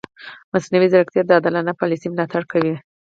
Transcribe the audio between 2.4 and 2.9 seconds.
کوي.